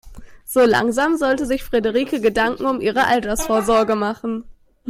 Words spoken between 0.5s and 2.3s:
langsam sollte sich Frederike